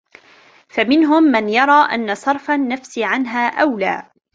فَمِنْهُمْ 0.69 1.23
مَنْ 1.23 1.49
يَرَى 1.49 1.85
أَنَّ 1.93 2.15
صَرْفَ 2.15 2.51
النَّفْسِ 2.51 2.97
عَنْهَا 2.99 3.61
أَوْلَى 3.61 4.11